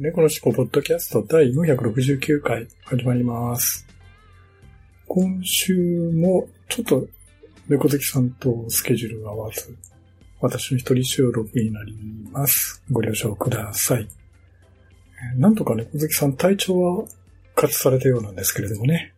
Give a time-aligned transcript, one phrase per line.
[0.00, 3.84] 猫のしっぽポッドキャスト第469回始まります。
[5.08, 5.74] 今週
[6.14, 7.08] もちょっと
[7.66, 9.76] 猫好きさんとスケジュールが合わず、
[10.40, 11.96] 私の一人収録になり
[12.30, 12.80] ます。
[12.92, 14.08] ご了承ください。
[15.36, 17.04] なんとか猫好きさん体調は
[17.54, 19.14] 復活されたようなんですけれどもね。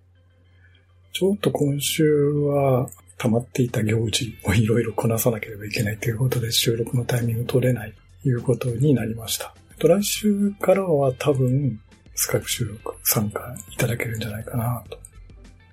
[1.13, 2.89] ちょっと今週は
[3.19, 9.55] 溜まっていた行事をいろいろこなさなければいけないということで収録のタイミング取れないということになりました。
[9.81, 11.81] と来週からは多分
[12.15, 14.99] スカイプ収録参加いただけるんじゃないかなと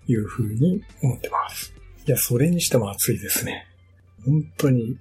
[0.07, 1.73] いうふうに思ってます。
[2.07, 3.67] いや、それにしても暑いですね。
[4.25, 4.97] 本当に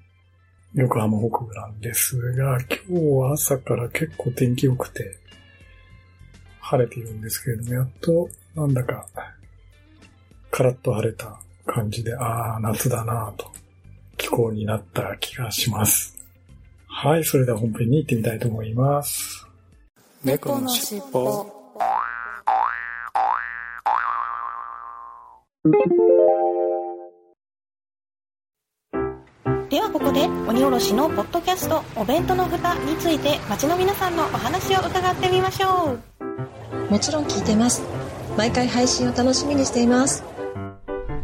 [0.75, 2.58] 横浜北部なんですが、
[2.89, 5.19] 今日は朝から結構天気良くて、
[6.58, 9.06] 晴れているんですけれども、やっと、なんだか、
[10.50, 13.52] カラッと晴れた感じで、ああ、夏だなぁと、
[14.17, 16.16] 気候になった気がします。
[16.98, 19.47] はい、それでは本編に行ってみたいと思います。
[20.25, 21.47] 猫のしっぽ
[29.69, 35.98] ではここで鬼おろしのポッドキャストお弁当の蓋について街の皆さんのお話を伺ってみましょ
[36.89, 36.91] う。
[36.91, 37.83] もちろん聞いてます。
[38.39, 40.24] 毎回配信を楽しみにしています。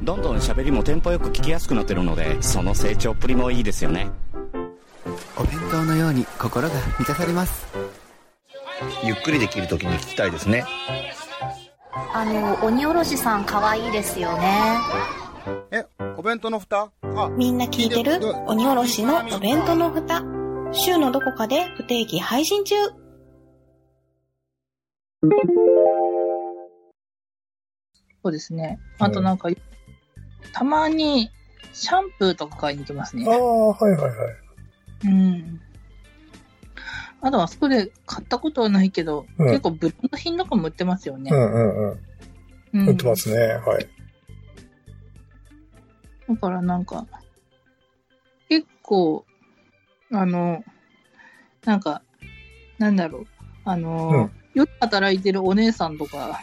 [0.02, 4.10] どんどん喋りもテンポよく聞きやすくなってるのでその成長っぷりもいいですよね
[5.36, 7.66] お弁当のように心が満たされます
[9.04, 10.64] ゆっくりできる時に聞きたいですね
[12.14, 14.76] あの、鬼おろしさん可愛いですよね。
[15.70, 15.84] え
[16.16, 16.90] お弁当の蓋？
[17.02, 18.20] あみんな聞いてる？
[18.46, 20.22] 鬼おろしのお弁当の蓋
[20.72, 22.74] 週のどこかで不定期配信中
[28.22, 28.78] そうですね。
[28.98, 29.48] あとなんか、
[30.52, 31.30] たまに、
[31.72, 33.30] シャンプーとか買いに行きますねあ。
[33.30, 34.16] あ、はいはいはい。
[35.04, 35.60] うん。
[37.20, 41.34] あとは、そこで買ったことはないけど、うん結構ブランド品とかも売ってますよねう。
[41.34, 41.98] んうんうん。
[42.74, 43.36] うん売ってますね。
[43.36, 43.88] はい。
[46.28, 47.06] だからなんか、
[48.48, 49.24] 結構、
[50.10, 50.64] あの、
[51.64, 52.02] なんか、
[52.78, 53.26] なんだろう、
[53.64, 56.42] あの、うんよく働いてるお姉さんとか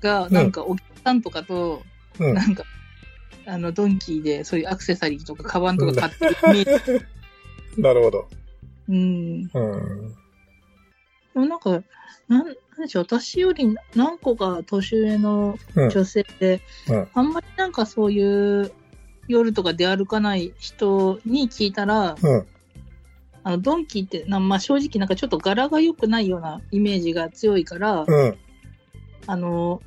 [0.00, 1.82] が、なんかお客さんとかと、
[2.18, 2.64] うんなんか、
[3.46, 7.04] あの、ドンキーでそういうアクセサリーとかカバンとか買ってるイメージ。
[7.78, 8.28] なるほど。
[8.88, 9.42] うん。
[9.46, 10.14] でうん。
[11.34, 11.82] もなんか、
[12.28, 18.22] なん、なんでしょう、私より何個か年上のうん女性で、うんあんまりなんかそうい
[18.62, 18.72] う
[19.28, 22.46] 夜とか出歩かない人に聞いたら、うん。
[23.42, 28.36] あの、ドンキーってな、まあ、正直なんかちょっと柄が良くないようなイメージが強いから、うん。
[29.26, 29.82] あの、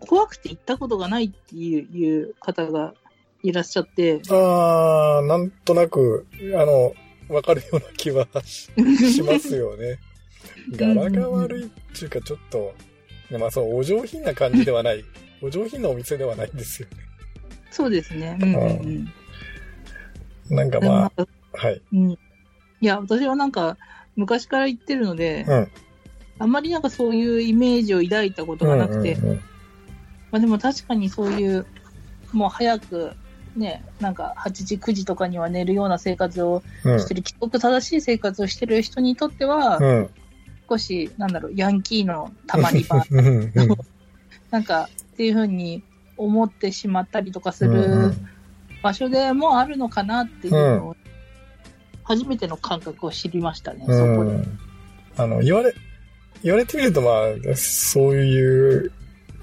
[0.00, 2.94] 怖くて行ったことがないっていういう方が
[3.42, 6.94] いらっしゃって、ああ、なんとなく、あの、
[7.28, 8.70] わかるような気はし
[9.12, 9.98] しますよね。
[10.76, 12.74] 柄が悪いっていうか、ちょっと、
[13.38, 15.04] まあそう、お上品な感じではない。
[15.42, 16.96] お上品なお店ではないんですよね。
[17.70, 18.38] そうですね。
[18.40, 19.10] うんうん
[20.48, 20.56] うん。
[20.56, 21.82] なんかまあ、かはい。
[21.92, 22.10] うん。
[22.12, 22.18] い
[22.80, 23.76] や、私はなんか、
[24.14, 25.68] 昔から言ってるので、うん。
[26.38, 29.40] あんまりなんかそういうイメージを抱いたことがなくて、うんうんうん
[30.30, 31.66] まあでも確かにそういう、
[32.32, 33.12] もう早く、
[33.56, 40.10] ね、なんか8時、9時とかには寝るような生活をうんしてる、規則正しい生活をしてる人にとっては、うん。
[40.68, 43.04] 少し、なんだろう、ヤンキーのたまり場、
[44.50, 45.82] なんか、っていうふうに
[46.16, 48.14] 思ってしまったりとかすうんる
[48.82, 50.96] 場所でもあるのかなっていうのを、
[52.04, 54.32] 初めての感覚を知りましたね、うそこで。
[54.32, 54.58] ん。
[55.16, 55.74] あの、言われ、
[56.42, 57.10] 言われてみるとま
[57.52, 58.92] あ、そういう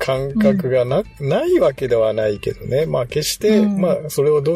[0.04, 2.86] 感覚がな、ないわけではないけどね。
[2.86, 4.54] まあ決して、うんまあそれをど、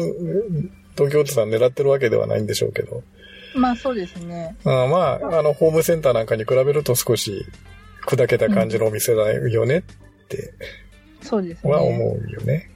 [0.94, 3.02] 東京都さん狙ってるわけではないんでしょうけど。
[3.54, 4.54] まあそうですね。
[4.64, 7.46] あまあ、あの、ホームセンターなんかに比べると少し
[8.06, 9.82] 砕けた感じのお店だよねっ
[10.28, 10.52] て
[11.22, 11.72] そうですね。
[11.72, 12.70] は思うよね。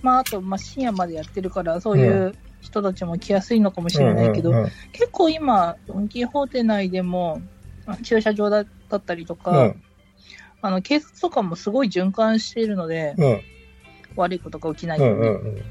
[0.00, 7.42] まああと、まあ深夜までやってるから、そういう人たちも来やすいのかもしれないけど、うんうん結構今、ドン・キホーテ内でも、
[7.84, 9.82] あ駐車場だだったりとか、うん
[10.62, 13.40] あの、警察とかもすごい循環しているので、うん。
[14.16, 15.20] 悪いことが起きないうんように。
[15.20, 15.62] うんうん。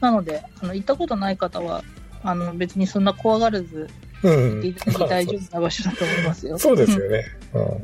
[0.00, 1.82] なので、あの、行ったことない方は、
[2.22, 3.88] あの、別にそんな怖がらず
[4.22, 6.58] うん行っていただき大丈夫な場所だと思いますよ。
[6.58, 7.24] そうですよね。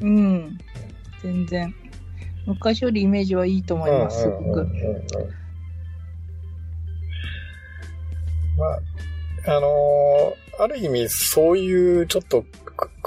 [0.00, 0.18] うん。
[0.18, 0.58] うん。
[1.22, 1.74] 全然。
[2.46, 4.42] 昔よりイメージはいいと思います、すごく。
[4.42, 5.04] うんうんうんうん
[8.58, 8.66] ま
[9.46, 12.44] あ、あのーある意味そういうちょっと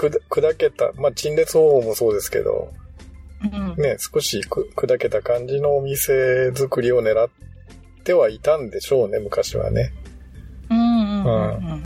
[0.08, 2.72] 砕けた、まあ陳列方法もそうですけど、
[3.44, 3.76] うん。
[3.82, 7.30] ね、少しく砕けた感じのお店作りを狙っ
[8.04, 9.94] てはいたんでしょうね、昔はね。
[10.70, 11.84] うんうんうんうん。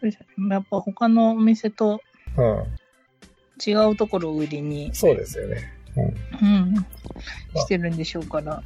[0.00, 2.00] そうですねやっぱ他のお店と
[2.36, 2.64] うん。
[3.64, 5.72] 違うところを売りに、そうですよね。
[5.96, 6.48] うん。
[6.48, 6.74] うん、
[7.54, 8.62] してるんでしょうから。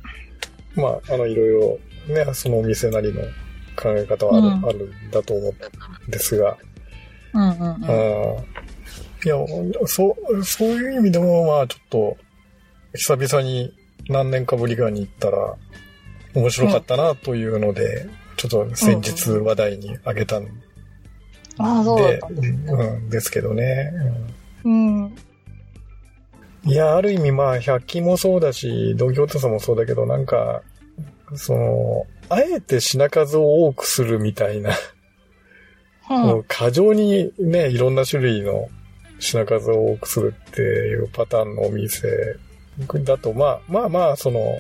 [0.75, 1.53] まあ、あの、いろい
[2.09, 3.23] ろね、そのお店なりの
[3.77, 6.57] 考え方はある,、うんあるんだと思うんですが、
[7.35, 8.37] うんうんうん。
[8.37, 8.47] うん。
[9.25, 9.37] いや、
[9.87, 12.17] そう、そういう意味でも、まあ、ちょっと、
[12.95, 13.73] 久々に
[14.09, 15.55] 何年かぶりぐらいに行ったら、
[16.35, 18.07] 面白かったなというので、
[18.37, 20.51] ちょっと先日話題にあげたんで、
[21.59, 22.59] ああ、そうだったんですね。
[22.73, 23.91] うん、ですけどね。
[24.65, 25.05] うん。
[25.05, 25.17] うん
[26.67, 30.63] いや、ある意味、まあ、百均もそうだし、ドンキホーテさんもそうだけど、なんか、
[31.37, 34.73] その、あえて品数を多くするみたいな、
[36.09, 38.69] もう過剰にね、いろんな種類の
[39.19, 42.37] 品数を多くするっていうパターンのお店
[43.05, 44.59] だと、まあまあまあ、その、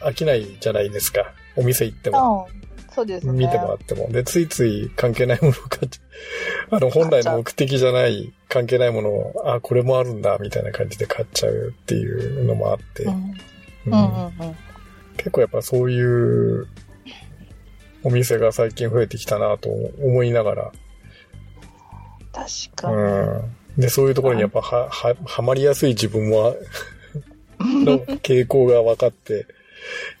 [0.00, 1.32] 飽きないじゃないですか。
[1.56, 3.32] お店行っても、あそうですね。
[3.32, 4.08] 見てもらっても。
[4.10, 6.02] で、ついつい関係ないものを買っちゃ
[6.72, 6.76] う。
[6.76, 13.04] あの、本来の目的じゃない、関係ないものを、あ、これもあるんだ、みたいな感じで買っちゃうっていうのもあって。
[13.04, 13.12] うん。
[13.12, 13.16] う
[13.86, 14.56] うんんうんうん。
[15.16, 16.66] 結構やっぱそういう
[18.04, 20.72] お店が最近増えてきたなと思いながら、
[22.32, 22.96] 確かに。
[22.96, 23.80] うん。
[23.80, 26.54] で、そういうところにやっぱは、は、はまりやすい自分は、
[27.58, 29.46] の傾向が分かって、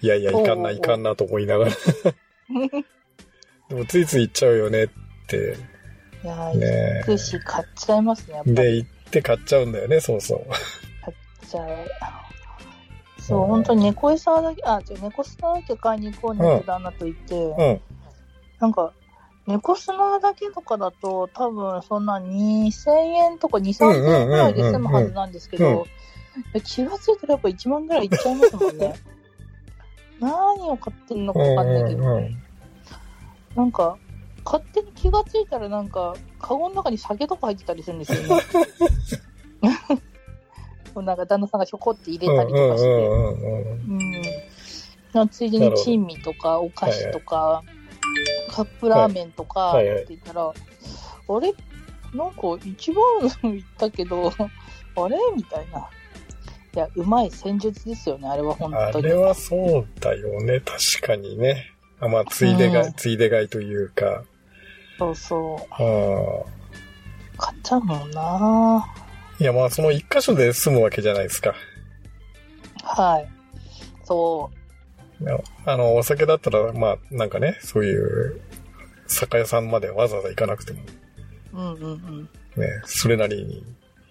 [0.00, 1.70] いやいや、いかんな、いかんなと思いながら。
[3.68, 4.88] でもついつい行っちゃうよねっ
[5.26, 5.56] て、
[6.22, 8.56] いやね行くし、買っちゃいますね、やっぱり。
[8.56, 10.50] で、行って買っちゃうんだよね、そうそう。
[11.02, 12.23] 買っちゃう。
[13.26, 17.80] そう、本当に猫餌だけ、あ、じゃ猫砂だけ買いに行こうねって旦那と言って、うん。
[18.60, 18.92] なんか、
[19.46, 25.86] 猫砂だけとかだと、多分そんな2000円とか2、3000円ぐらいで済むはずなんですけど、
[26.52, 28.94] え気がついたらやっぱ1万ぐらいいっちゃいますもんね。
[30.20, 32.04] 何を買ってんのかわかんないけど、
[33.54, 33.96] なんか、
[34.44, 38.42] 勝手に気がついたらなんか、カゴの中に酒とか入ってたりするんですよね。
[40.94, 42.88] もうなんか旦那さんがひょこって入れたりとかして。
[42.88, 47.62] うんついでに珍味とかお菓子とか、
[48.50, 50.52] カップラーメンとかって言ったら、あ
[51.40, 51.54] れ？
[52.12, 53.04] なんか一番
[53.44, 55.16] 言ったけど、 あれ？
[55.36, 55.88] みたいな。
[56.74, 59.06] いや、うまい戦術ですよね、あれは本当に。
[59.06, 61.70] あれはそうだよね、確かにね。
[62.00, 64.24] あまあ、ついで買い、うんついで買いというか。
[64.98, 65.76] そうそう。
[67.38, 68.84] 買っちゃうもんな
[69.44, 71.54] いや、まあ、その一箇所で済むわけじゃないですか。
[72.82, 73.28] はい。
[74.04, 74.50] そ
[75.20, 78.40] いやあの、お酒だったら、まあ、なんかね、そういう、
[79.06, 80.80] 酒屋さんまでわざわざ行かなくても、
[81.52, 81.58] う。
[81.58, 82.22] うんうんうん。
[82.56, 83.62] ね、それなりに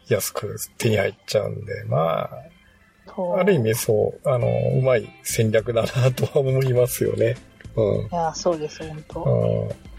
[0.07, 4.47] 安く手に入っちゃうんで、まあ、ある意味そう、あの、
[4.77, 7.38] うまい戦略だなとは思いますよね。
[7.75, 8.06] うん。
[8.06, 9.24] いや、そうです、本当。
[9.24, 9.93] うん。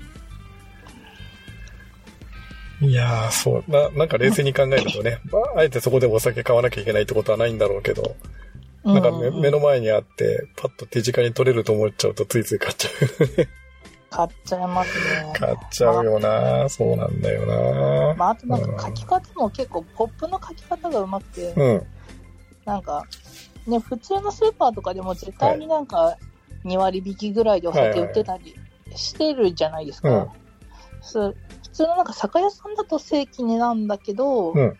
[2.81, 8.17] いやー、そう、な、なんか冷静に考えるとね、 まあ、あえてそこでお酒買わなきゃいけないってことはないんだろうけど、
[8.85, 13.49] なんか目目の前にあって、パッと手近に取れると思っちゃうとついつい買っちゃう。
[14.11, 15.33] 買っちゃいますね。
[15.33, 21.87] 買っちゃうよなそうなんだよなまあ、あとなんか書き方も結構、ポップの書き方がうまくて、うん。
[22.65, 23.05] なんか、
[23.67, 26.17] ね、普通のスーパーとかでも絶対になんか、
[26.65, 28.55] 2割引きぐらいでお酒売ってたり
[28.95, 30.11] してるじゃないですか。
[30.11, 30.45] うん
[31.05, 34.79] そう普通のなんか酒屋さんだと正規値なんだけど、うん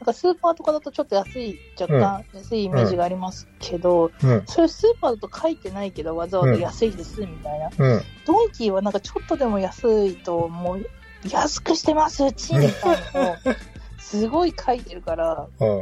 [0.00, 4.42] なんかスーパーとかだとちょっと安い、若干安いイメージがありますけど、うん。
[4.46, 7.68] そういうスーパーだと書いてないけど、わざわざ安いですみたいな。
[7.78, 8.02] うん。
[8.24, 10.86] ドンキーはなんかちょっとでも安いと、もう、
[11.28, 13.38] 安くしてますチンみたいなのを、
[14.00, 15.80] すごい書いてるから、うん。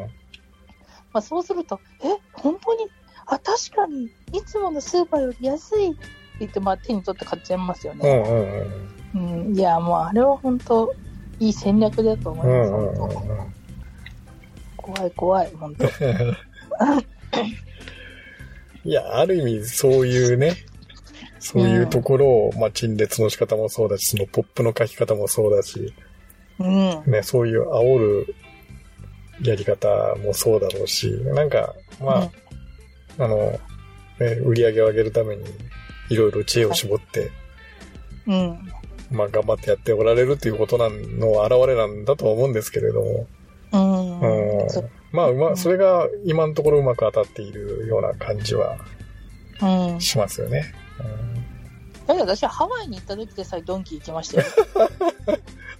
[1.12, 2.90] まあそうすると、え、本当に、
[3.26, 6.08] あ、確かに、いつものスーパーより安いって
[6.40, 8.00] 言って、まあ手に取って買っちゃいますようん。
[8.00, 8.24] ね。
[8.26, 8.97] うん。
[9.14, 10.94] うん、いや、もうあれは本当、
[11.40, 12.88] いい戦略だと思います、うん。
[12.88, 12.94] うん。
[12.96, 13.48] 本当
[14.76, 15.84] 怖い怖い、本当。
[18.84, 20.56] いや、ある意味そういうね、
[21.38, 25.92] そういうところを、まあ、陳列の仕方もそうだし、そのポップの書き方もそうだし、
[26.58, 27.02] うん。
[27.10, 28.34] ね、そういう煽る
[29.42, 32.30] やり方もそうだろうし、なんか、ま
[33.18, 33.36] あ、あの、
[34.20, 35.44] ね、売り上げを上げるために、
[36.10, 37.30] いろいろ知恵を絞って、
[38.26, 38.72] うん。
[39.10, 43.26] まあ頑張ってやっておられるということなんの表れなんだとは思うんですけれども。
[43.72, 44.20] うん。
[44.20, 44.68] うん
[45.10, 48.76] まあ、うま、それが今のところうまく当たっているような感じは
[49.62, 50.00] うん。
[50.00, 50.74] しますよね。
[52.06, 54.46] だって私はハワイに行った時でさえドンキ行きましたよ。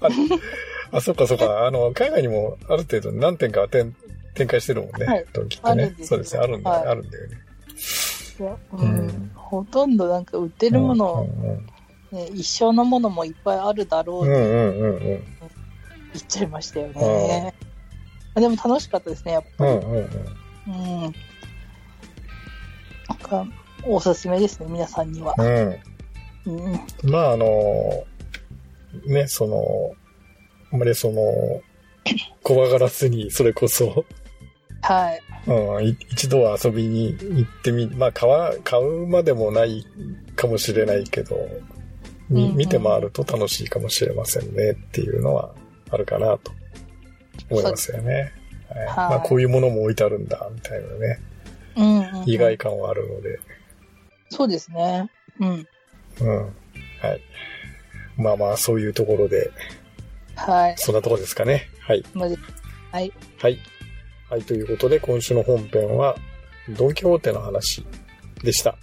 [0.92, 1.66] あ、そっかそっか。
[1.66, 3.94] あの、海外にもある程度何点かは展
[4.34, 5.06] 展開してるもんね。
[5.06, 6.40] はいドンキってねそうですね。
[6.42, 6.70] あるんだ。
[6.70, 7.36] はいあるんだよね。
[8.72, 9.30] ううんん。
[9.34, 11.66] ほとんどなんか売ってるもの、うん
[12.12, 15.00] ね、一生のものもいっぱいあるだろうってうんうんうん。
[15.00, 15.20] 言っ
[16.26, 17.54] ちゃいましたよね。
[18.34, 19.72] でも楽しかったですね、やっぱり。
[19.72, 20.38] うん
[20.68, 21.02] うん。
[21.02, 21.12] なん
[23.22, 23.46] か、
[23.84, 25.34] おすすめですね、皆さんには。
[25.38, 25.80] うん。
[26.46, 27.10] うん。
[27.10, 28.04] まあ、あの、
[29.06, 29.92] ね、その、
[30.72, 31.22] あんまりその、
[32.42, 34.04] 怖がらずに、それこそ、
[34.82, 35.20] はい。
[35.46, 39.84] うん、い一度は遊びに行ってみ、まあ、買わ、買うまでもない
[40.36, 41.36] かもしれないけど、
[42.28, 45.54] 見て回ると楽しいかもしれませんねっていうのは
[45.90, 46.52] あるかなと
[47.50, 48.32] 思いますよね。
[48.68, 51.18] はいはいまあ、こういうものも置いてあるんだ、みたいなね、
[51.76, 52.28] うん、うん。
[52.28, 53.40] 意外感はあるので、
[54.30, 55.10] そうですね。
[55.40, 55.66] うん。
[56.20, 56.36] うん。
[56.38, 57.20] はい。
[58.16, 59.50] まあまあ、そういうところで、
[60.34, 60.74] はい。
[60.76, 61.68] そんなところですかね。
[61.80, 62.04] はい。
[62.14, 62.38] はい。
[62.92, 63.58] はい。
[64.28, 66.16] はい、ということで、今週の本編は、
[66.76, 67.84] ドンキホーテの話
[68.42, 68.76] でした。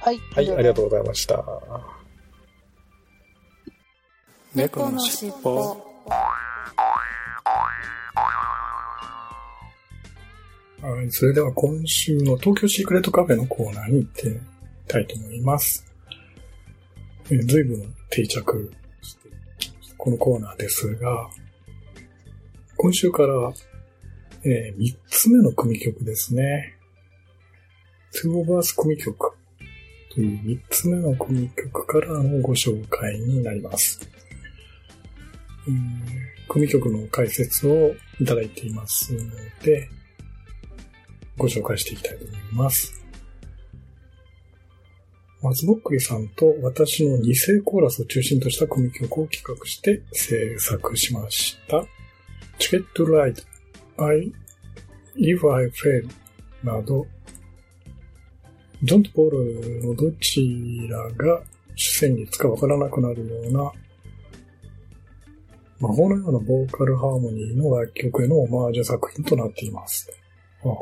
[0.00, 0.18] はい。
[0.34, 1.42] はい、ありがとうございました。
[4.56, 5.76] 猫のしっぽ
[10.80, 14.40] はい、それでは今週の東京シークレットカフェのコーナーに行ってみ
[14.88, 15.84] たいと思います。
[17.30, 18.72] え随分定着
[19.02, 19.28] して
[19.98, 21.28] このコーナーですが、
[22.78, 23.52] 今週から、
[24.42, 26.78] え3つ目の組曲ですね。
[28.14, 29.36] Two of Us 組曲
[30.14, 34.15] という3つ目の組曲からのご紹介になります。
[35.68, 39.20] えー組曲の解説をいただいていますの
[39.62, 39.88] で、
[41.36, 43.04] ご紹介していきたいと思います。
[45.42, 51.84] 松ぼっくりさんと私の二世コーラスを中心とした組曲を企画して制作しました。
[52.58, 53.42] チケットライド、
[54.02, 54.32] I,
[55.16, 56.08] If I Fail
[56.62, 57.06] など、
[58.82, 61.42] ジョンとポールのどちらが
[61.74, 63.72] 主旋律かわからなくなるような
[65.80, 70.10] 魔法のようなボーカルハーモニーの楽曲へのオマージュ作品となっています。
[70.64, 70.72] ああ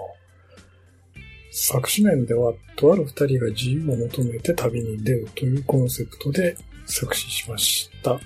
[1.56, 8.18] 作詞面では、とある二人が自由を求めて旅に出るというコンセプトで作詞しました。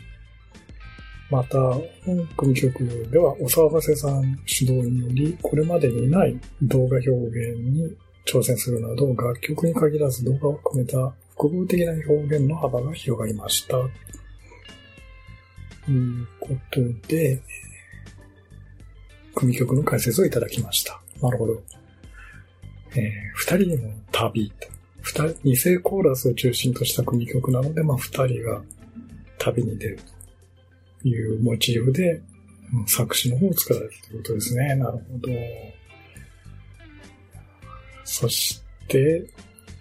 [1.30, 1.58] また、
[2.06, 7.94] 本組曲では、お騒がせさん主導により、これまでにない動画表現に
[8.24, 13.76] 挑戦するなど、楽曲に限らず動画を含めた複合的な表現の幅が広がりました。
[15.88, 17.40] ということで、
[19.34, 21.00] 組曲の解説をいただきました。
[21.22, 21.62] なるほど。
[22.94, 24.68] えー二人の旅と。
[25.00, 28.60] 二、二世コーラスを中心とした組曲なので、まあ二人が
[29.38, 29.98] 旅に出る
[31.00, 32.20] というモチーフで、
[32.86, 34.74] 作詞の方を作られたということですね。
[34.74, 35.28] なるほど。
[38.04, 39.24] そして、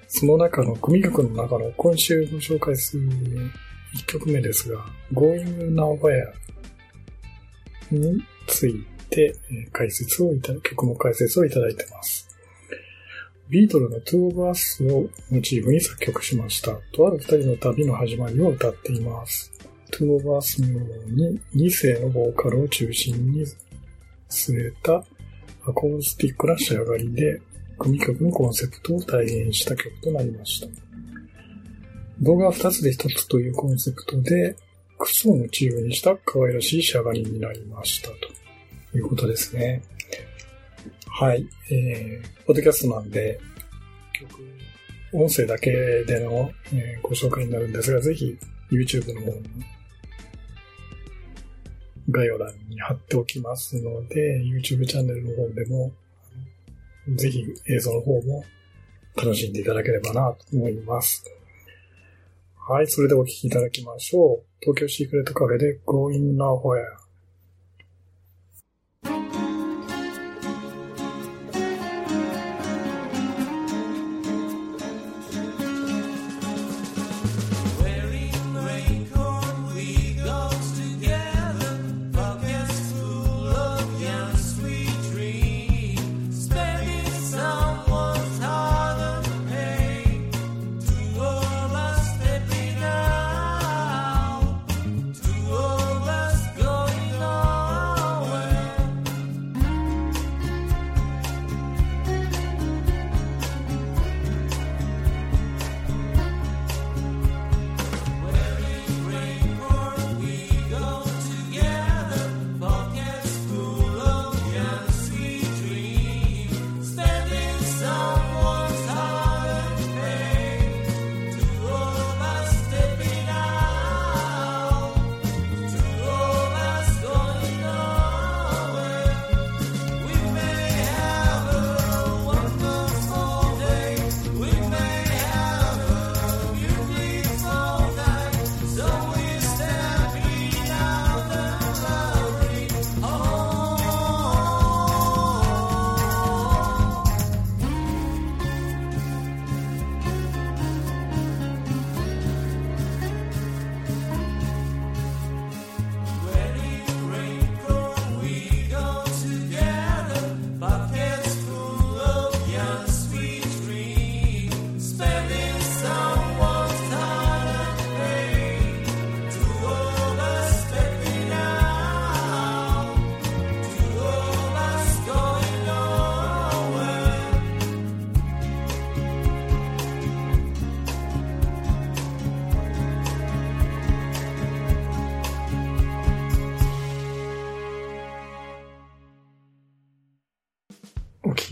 [0.08, 3.10] その中の組曲の中の今週ご紹介する
[3.94, 6.34] 一曲目ですが、Going Nowhere
[7.92, 9.36] について
[9.72, 12.28] 解説をいた、曲の解説をいただいてます。
[13.50, 16.74] ビートルの Two of Us をモチーフに作曲しました。
[16.92, 19.52] とある二人の旅の始まりを歌っています。
[19.92, 23.46] Two of Us のように2世のボーカルを中心に
[24.30, 25.06] 据えた
[25.66, 27.42] アコースティックな仕上がりで、
[27.80, 30.87] 組曲のコンセプトを体現した曲となりました。
[32.22, 34.56] 動画は2つで1つというコンセプトで、
[35.00, 39.84] 靴をモチーフにした可愛らしい仕上がりになりましたということですね。
[41.08, 41.48] はい。
[41.72, 43.40] えー、ポッドキャストなんで、
[44.14, 44.42] 曲、
[45.14, 45.72] 音声だけ
[46.06, 48.38] での、えーご紹介になるんですが、ぜひ
[48.72, 49.44] YouTube の方に
[52.10, 55.92] 概要欄に貼っておきますので、YouTube チャンネルの方でも、
[57.16, 58.44] ぜひ映像の方も
[59.16, 61.24] 楽しんでいただければなと思います。
[62.70, 64.46] はい、それでお聴きいただきましょう。
[64.60, 67.07] 東京シークレットカフェで Going Nowhere。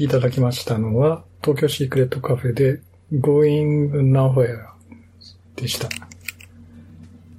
[0.05, 2.79] いただきましたのは、東京シークレットカフェで
[3.11, 4.67] Going Nowhere
[5.55, 5.89] でした。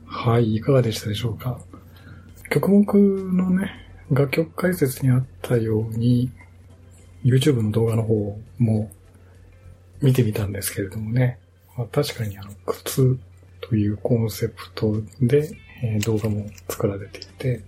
[0.05, 1.61] はい、いかがでしたでしょうか？
[2.51, 2.85] 曲目
[3.37, 3.71] のね、
[4.11, 6.33] 楽曲解説にあったように、
[7.25, 8.91] YouTube の動画の方も
[10.03, 11.39] 見てみたんですけれどもね、
[11.79, 13.17] まあ、確かにあの、靴
[13.61, 17.63] というコンセプトで、え、動画も作られていて、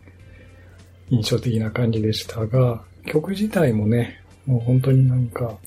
[1.08, 5.58] 印象的な感じでしたが、曲自体もね、もう本当になんか、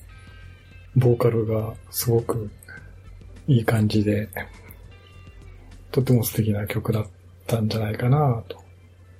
[0.96, 2.50] ボーカルがすごく
[3.46, 4.28] いい感じで、
[5.92, 7.06] とても素敵な曲だっ
[7.46, 8.60] たんじゃないかな、と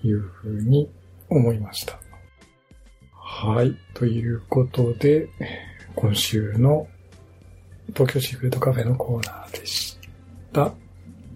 [0.04, 0.90] いうふうに
[1.28, 1.96] 思いました。
[3.12, 3.76] はい。
[3.94, 5.28] ということで、
[5.94, 6.88] 今週の
[7.94, 9.96] 東京シークレットカフェのコーナーでし
[10.52, 10.74] た。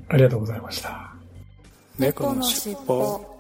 [0.09, 1.15] ありがとうございました。
[1.97, 3.36] 猫のしっぽ。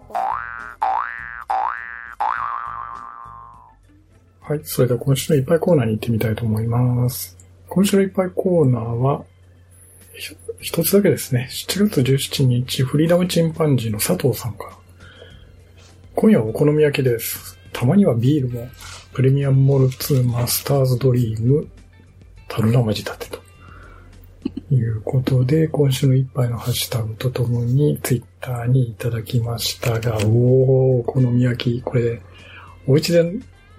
[4.48, 4.61] はい。
[4.62, 7.37] それでは今週のいっぱいコーナーに行ってみたいと思います。
[7.68, 9.24] 今週のいっぱいコーナーは、
[10.61, 11.48] 一つだけですね。
[11.50, 14.70] 7月17日、フリーダムチンパンジーの佐藤さんから。
[16.14, 17.59] 今夜はお好み焼きです。
[17.72, 18.68] たまにはビールも、
[19.12, 21.66] プレミアムモルツマスターズドリーム、
[22.46, 23.42] タルナマジ立てと。
[24.70, 30.24] いうことで、今週の一杯のハッシュタグとともにツイッターにいただきましたが、おー、
[31.00, 32.22] お好み焼き、これ、
[32.87, 33.24] お家で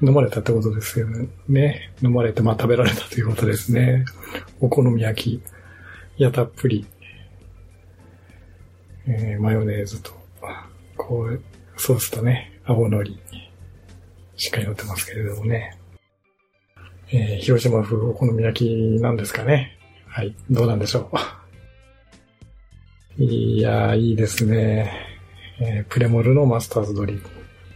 [0.01, 1.07] 飲まれたってことですよ
[1.47, 1.91] ね。
[2.01, 4.05] 飲まれて、まあ食べられたということですね。
[4.59, 5.57] お好み焼き。
[6.17, 6.85] や、たっぷり。
[9.07, 10.11] えー、マヨネーズと、
[10.97, 11.41] こう、
[11.77, 13.19] ソースとね、青のり。
[14.35, 15.77] しっかり乗ってますけれどもね。
[17.09, 19.77] えー、広島風お好み焼きなんですかね。
[20.07, 21.09] はい、どうなんでしょ
[23.17, 23.23] う。
[23.23, 24.91] いやー、いいですね。
[25.59, 27.23] えー、プレモルのマスターズドリーム。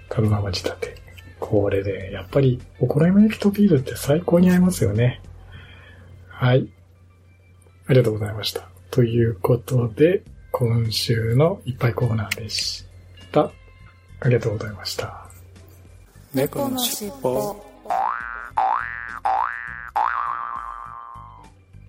[0.09, 1.00] カルママ仕立て。
[1.41, 5.21] これで、やっぱり、お好み焼きとビールって最高に合いますよね。
[6.29, 6.69] はい。
[7.87, 8.69] ありがとうございました。
[8.91, 12.85] ということで、今週のいっぱいコーナーでし
[13.31, 13.51] た。
[14.19, 15.29] ありがとうございました。
[16.31, 17.55] 猫のしっぽ。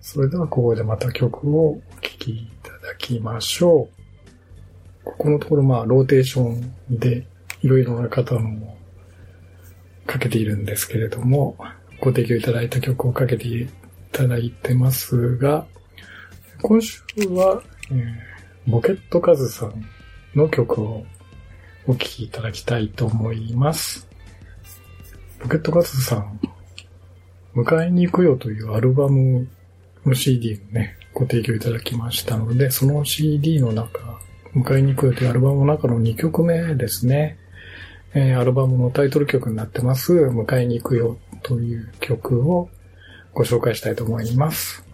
[0.01, 3.87] それではここでまた曲をお聴きいただきましょ
[5.03, 5.05] う。
[5.05, 7.27] ここのところまあローテーションで
[7.61, 8.77] いろいろな方のも
[10.05, 11.57] かけているんですけれども、
[11.99, 13.67] ご提供いただいた曲をかけてい
[14.11, 15.65] ただいてますが、
[16.61, 17.61] 今週は、
[17.91, 19.85] えー、ボケットカズさん
[20.35, 21.05] の曲を
[21.87, 24.07] お聴きいただきたいと思います。
[25.39, 26.39] ポケットカツさん、
[27.55, 29.47] 迎えに行くよというアルバム
[30.05, 34.19] の CD をね、ご提供いただきましたので、その CD の中、
[34.55, 37.37] 迎えに行くよというアルバムの中の2曲目ですね。
[38.15, 42.69] えー、アルバムのタイトル曲になってます、迎えに行くよという曲を
[43.33, 44.85] ご紹介したいと思います。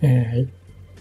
[0.00, 0.48] えー、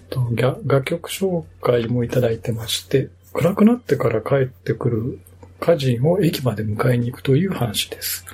[0.10, 0.30] と、
[0.66, 5.20] 楽曲紹介もいただいてまして、暗くなってから帰ってくる
[5.60, 8.26] 家人を駅まで迎えに行くという話です。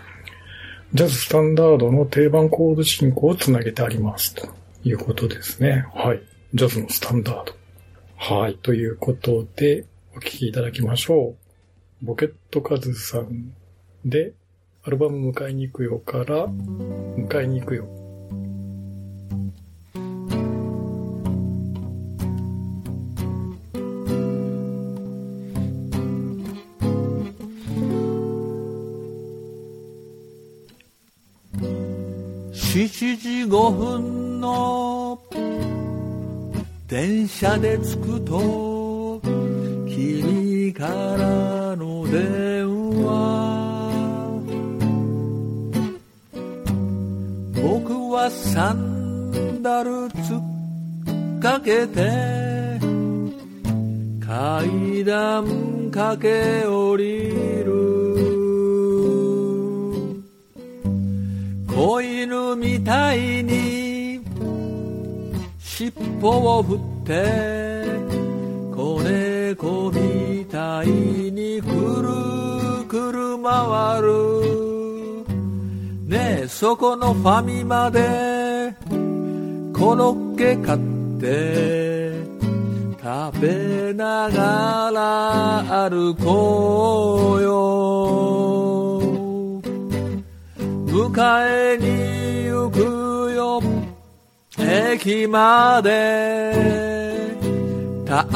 [0.94, 4.50] ジャズスタンダードの定番コード進行をつなげてありますと
[4.84, 5.86] いうことですね。
[5.94, 6.22] はい。
[6.54, 7.54] ジャズのスタンダード。
[8.18, 8.56] はい。
[8.58, 11.41] ということで、お聴きいただきましょう。
[12.04, 13.54] ボケットカズさん
[14.04, 14.34] で、
[14.84, 17.88] アルバム迎えに行くよから、迎えに行くよ。
[32.52, 35.22] 7時5分の
[36.88, 39.22] 電車で着くと
[39.88, 41.31] 君から
[42.12, 42.68] 電
[43.06, 43.12] 話
[47.64, 52.80] 僕はサンダルつっかけて
[54.20, 57.30] 階段駆け下り
[57.64, 57.72] る。
[61.68, 64.20] 子犬みたいに
[65.60, 67.24] 尻尾を振って
[68.76, 71.21] 子猫みたいに。
[73.68, 74.52] 回る。
[76.08, 78.74] ねえそこのファミマで
[79.74, 80.80] コロッケ買っ
[81.20, 82.12] て
[83.02, 89.02] 食べながら歩こうよ。
[90.86, 93.62] 迎えに行くよ。
[94.58, 97.38] 駅まで
[98.06, 98.30] たっ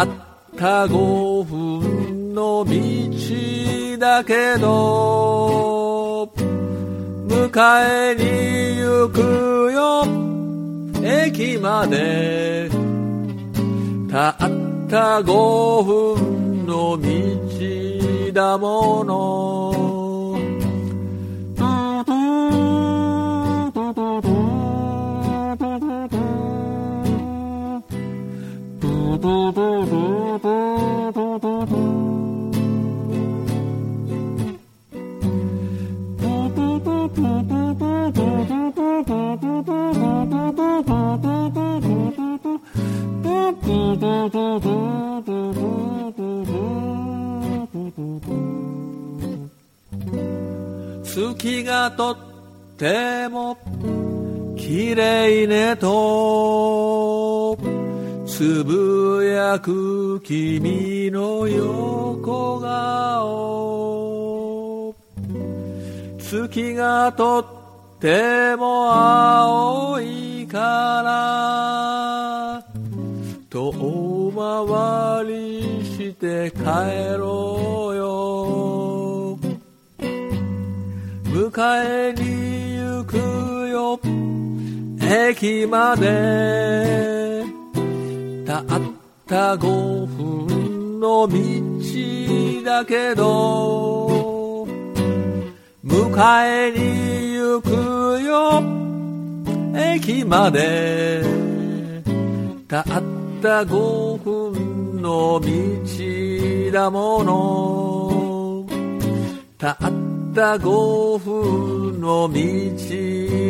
[0.58, 3.05] た5分の道。
[4.06, 6.30] だけど
[7.28, 7.50] 迎
[8.12, 10.06] えに行くよ。
[11.04, 12.70] 駅まで
[14.12, 14.38] たっ
[14.88, 19.66] た5分の道だもの。
[51.06, 52.18] 月がとっ
[52.78, 53.58] ても
[54.58, 57.58] 綺麗ねと
[58.26, 63.56] つぶやく君の横顔。
[66.20, 67.46] 月がとっ
[68.02, 72.64] ても青いから。
[73.50, 76.62] 遠回りして帰
[77.18, 79.40] ろうよ。
[81.26, 83.18] 迎えに行く
[83.70, 84.00] よ。
[85.00, 87.46] 駅まで。
[88.46, 88.66] たっ
[89.26, 91.36] た5分の道
[92.64, 94.68] だけど。
[95.86, 98.85] 迎えに行くよ。
[99.76, 101.22] 駅まで。
[102.68, 102.86] たっ
[103.42, 105.48] た5分の道
[106.72, 108.66] だもの。
[109.58, 109.78] たっ
[110.34, 112.34] た5分の道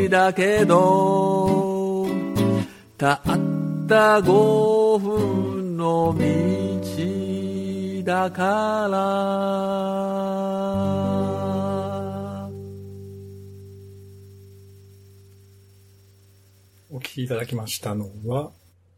[0.10, 2.06] だけど。
[2.98, 3.22] たっ
[3.88, 6.26] た5分の道
[8.04, 10.95] だから。
[17.06, 18.52] きいただきましたのは、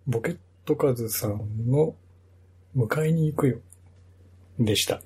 [0.06, 1.96] ボケットカズさんの
[2.76, 3.60] 迎えに行くよ
[4.60, 5.02] でした。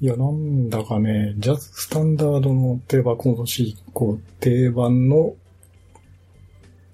[0.00, 5.34] いや、なんだかね、ジャズスタンダードの定番コード進行、定番の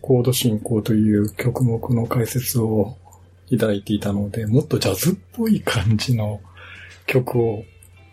[0.00, 2.96] コード進行という曲目の解説を
[3.48, 6.40] いただいていたので、もっとジャズっぽい感じの
[7.06, 7.64] 曲を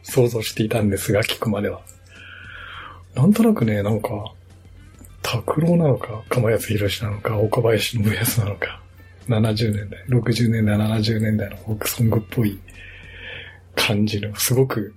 [0.03, 1.81] 想像していたんですが、聞くまでは。
[3.15, 4.33] なんとなくね、なんか、
[5.21, 8.81] 拓郎なのか、釜安博士なのか、岡林信康なのか、
[9.27, 12.59] 70年代、60年代、70年代のフォークソングっぽい
[13.75, 14.95] 感じの、すごく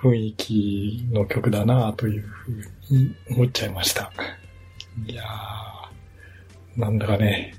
[0.00, 4.12] 雰囲気の曲だなというふうに思っちゃいました。
[5.06, 7.54] いやー、なんだかね、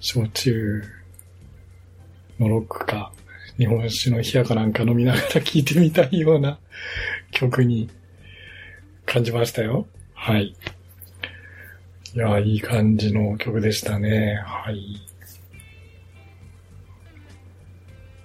[0.00, 0.82] 焼酎
[2.38, 3.12] のロックか、
[3.58, 6.58] 日本酒の冷やかなんか飲みながら聴いてみたいような
[7.30, 7.88] 曲に
[9.06, 9.86] 感じましたよ。
[10.14, 10.54] はい。
[12.14, 14.42] いや、いい感じの曲でしたね。
[14.44, 15.00] はい。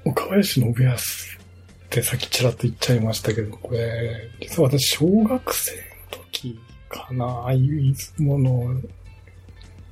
[0.03, 1.37] 岡林信康
[1.85, 8.81] ってさっきちらっと言っちゃいましたけど、これ、実は私小学生の時かな、ああいう出雲の、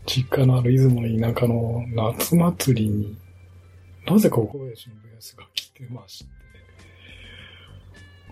[0.06, 3.17] 実家のある出雲の田舎の夏祭りに、
[4.08, 6.38] なぜか岡林信康が来てまして、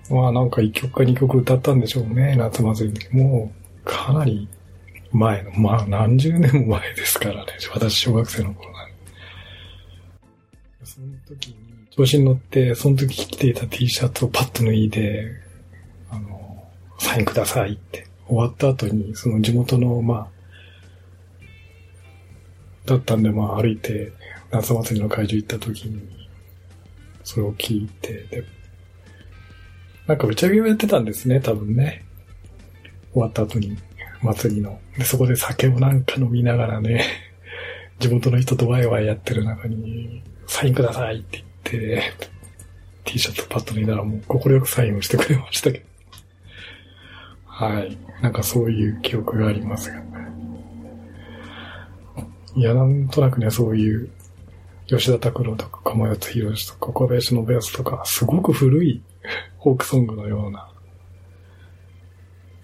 [0.09, 3.09] まあなんか一曲か二曲歌ったんでしょうね、夏祭り。
[3.11, 3.51] も
[3.83, 4.47] う、かなり
[5.11, 8.95] 前の、まあ何十年も前ですからね、私小学生の頃なんで。
[10.83, 11.55] その時に、
[11.91, 15.31] 調子に乗って、その時着ていた T シャツをパッと脱いで、
[16.09, 16.63] あの、
[16.99, 18.07] サインくださいって。
[18.27, 20.27] 終わった後に、その地元の、まあ、
[22.85, 24.11] だったんで、まあ歩いて、
[24.51, 26.01] 夏祭りの会場行った時に、
[27.23, 28.43] それを聞いて、で、
[30.07, 32.05] なんか打ち上げをやってたんですね、多分ね。
[33.11, 33.77] 終わった後に、
[34.21, 34.79] 祭りの。
[34.97, 37.05] で、そこで酒をなんか飲みながらね、
[37.99, 42.03] 地元の人とワイワイやってる中に、サインくださいって言って、
[43.03, 45.85] T シャツパッと脱いだらもう心よくサインをしてくれましたけど。
[47.45, 47.97] はい。
[48.21, 50.01] なんかそういう記憶がありますが。
[52.55, 54.09] いや、なんとなくね、そういう、
[54.87, 59.01] 吉田拓郎とか、釜谷博士とか、小林信康とか、すごく古い
[59.63, 60.69] フォークソングのような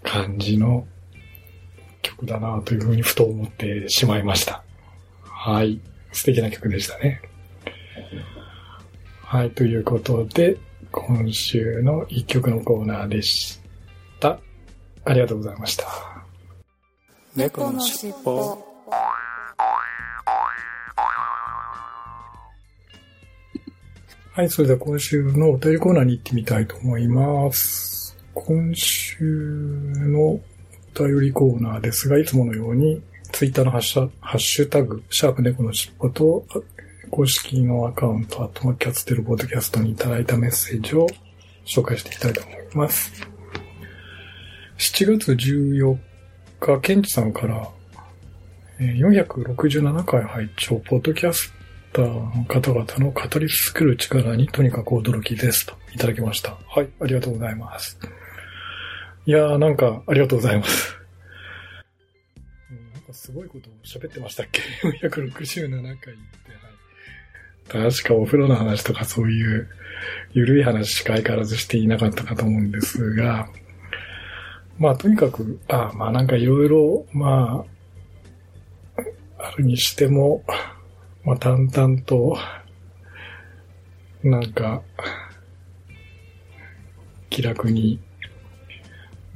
[0.03, 0.85] 感じの
[2.01, 4.63] 曲だなというふうにふと思ってしまいました。
[5.23, 5.79] はい。
[6.11, 7.21] 素敵な曲でしたね。
[9.21, 9.51] はい。
[9.51, 10.57] ということで、
[10.91, 13.59] 今週の一曲のコーナーでし
[14.19, 14.39] た。
[15.05, 15.87] ありがとうございました。
[17.35, 18.72] 猫のしっぽ。
[24.35, 28.17] はい、それでは今週のお便りコーナーに行ってみたいと思います。
[28.33, 30.41] 今週のお
[30.97, 32.99] 便りコーナーですが、いつものように、
[33.31, 36.47] ツイッターのハッシュハッシュタグ、シャープ猫のしっぽと、
[37.11, 41.07] 公式のアカウント、あとはキャッツテルボードキャストにいただいたメッセージを
[41.63, 43.11] 紹介していきたいと思います。
[44.79, 45.95] 7月14
[46.59, 47.69] 日、ケンチさんから、
[48.79, 51.62] 467回拝聴ポッドキャスト
[51.93, 56.57] ターの方々の語り作る力にとにかく驚きですといただきました。
[56.67, 57.99] はい、ありがとうございます。
[59.25, 60.97] いやーなんかありがとうございます。
[62.93, 64.61] なんかすごいことを喋ってましたっけ
[65.07, 65.99] ?467 回っ
[67.67, 67.91] て、はい。
[67.91, 69.69] 確かお風呂の話とかそういう
[70.33, 73.47] 緩い話しか相変わらずしていなかったかと思うんですが、
[74.79, 77.65] まあとにかく、あまあなんかいろいろ、ま
[78.97, 79.03] あ、
[79.37, 80.43] あるにしても、
[81.25, 82.37] まあ淡々と、
[84.23, 84.81] なんか、
[87.29, 87.99] 気楽に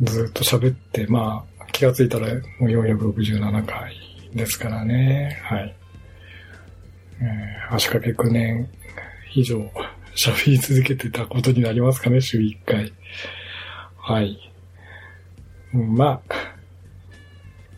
[0.02, 3.96] ずっと喋って、まあ気がついたらもう467回
[4.34, 5.40] ですからね。
[5.44, 5.76] はい。
[7.22, 8.70] えー足掛け9年
[9.34, 9.60] 以上
[10.16, 12.94] 喋り続けてたことになりますかね、週1回。
[13.98, 14.40] はい。
[15.74, 16.34] まあ、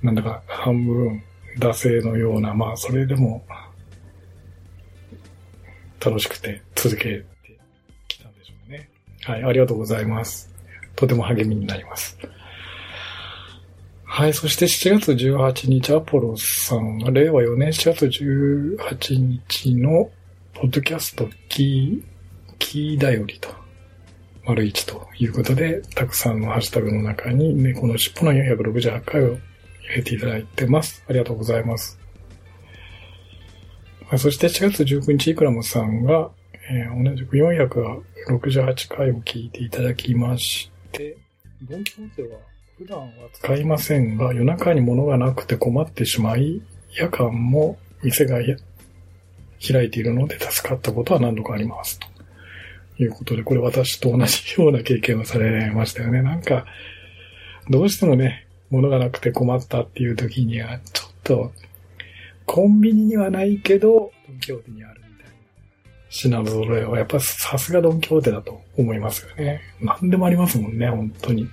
[0.03, 1.23] なんだか半分
[1.57, 3.43] 惰性のような、まあそれでも
[5.99, 7.25] 楽しくて続けて
[8.07, 8.89] きたんでしょうね。
[9.23, 10.49] はい、ありがとうございます。
[10.95, 12.17] とても励みになります。
[14.11, 20.09] はい、そして7月18日、アポロさんが令和4年7月18日の
[20.53, 23.49] ポッドキャストキー、キーだよりと、
[24.43, 29.39] 丸一ということで、たくさんのハッシュタグの中に猫の尻尾の468回を入
[29.97, 31.03] れていただいてます。
[31.07, 31.98] ありがとうございます。
[34.09, 36.31] はいそして7月19日、イクラムさんが、
[36.71, 41.15] えー同じく468回を聞いていただきまして、
[41.61, 42.39] ドンキホーテは
[42.79, 46.59] 普段は使いませんが、夜中に物がなくて困ってしまい、
[46.97, 51.99] 夜間も店が開いているので助かったことは何度かあります。
[52.97, 56.23] ということで、これ私と同じような経験をされましたよね。
[56.23, 56.65] なんか、
[57.69, 61.51] どうしてもね、物がなくて困ったっていう時には、ちょっと、
[62.49, 63.98] コンビニにはないけど、
[64.29, 65.33] ドンキホーテにあるみたいな
[66.09, 69.61] 品揃えは、やっぱさすがドンキホーテだと思いますよね。
[69.81, 71.47] 何でもありますもんね、本当に。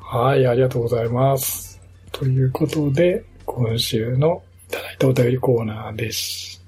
[0.00, 1.80] はい、ありがとうございます。
[2.12, 6.60] ということで、今週のいただいたお便りコーナーでし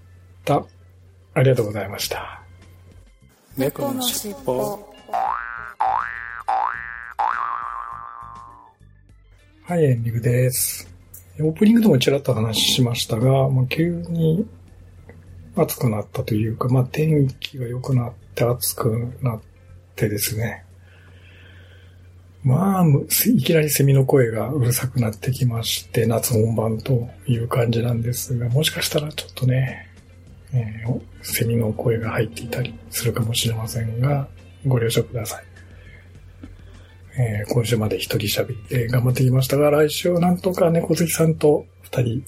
[0.44, 0.64] た。
[1.34, 2.42] ありがとうございました。
[3.56, 4.88] 猫のしっぽ。
[9.62, 10.97] はい、エンディングです。
[11.40, 14.46] オープニングでもちらっと話しましたが、まあ、急に
[15.56, 19.40] 暑くなったというか、まあ、天気が良くなって暑くなっ
[19.96, 20.64] てですね。
[22.42, 29.88] まあ、いきなりセミの声がうるさくなってきまして、夏本番という感じなんですが、もしかしたらちょっとね、
[30.52, 34.28] えーセミの声が入っていたりするかもしれませんが、
[34.66, 35.47] ご了承ください。
[37.18, 42.24] えー今週まで一人喋って頑張ってきましたが、来週なんとか猫好きさんと二人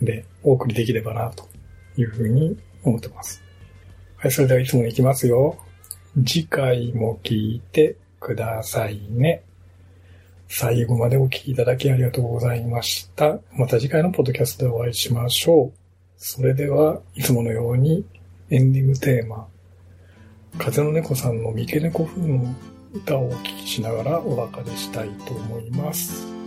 [0.00, 1.46] でお送りできればな、と
[1.96, 3.42] いうふうに思ってます。
[4.16, 5.58] はい、それではいつものいきますよ。
[6.24, 9.42] 次回も聞いてくださいね。
[10.48, 13.38] 最後までお聞きいただきありがとうございました。
[13.52, 15.72] また次回のポッドキャストでお会いしましょう。
[16.16, 18.04] それでは、いつものように
[18.50, 19.46] エンディングテーマ、
[20.58, 22.54] 風の猫さんの三毛猫風の
[22.94, 26.41] 歌をお聴きしながらお別れしたいと思います。